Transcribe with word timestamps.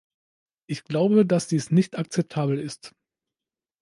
Ich 0.67 0.83
glaube, 0.83 1.27
dass 1.27 1.47
dies 1.47 1.69
nicht 1.69 1.95
akzeptabel 1.99 2.57
ist. 2.59 2.95